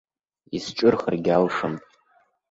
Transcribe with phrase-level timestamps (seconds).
[0.55, 1.73] Исҿырхыргьы алшон.